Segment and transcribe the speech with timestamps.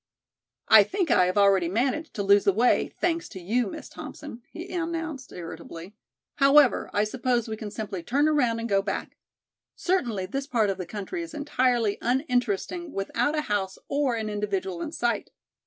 [0.67, 4.41] "I think I have already managed to lose the way, thanks to you, Miss Thompson,"
[4.49, 5.93] he announced irritably,
[6.37, 9.15] "However, I suppose we can simply turn around and go back.
[9.75, 14.81] Certainly this part of the country is entirely uninteresting without a house or an individual
[14.81, 15.29] in sight.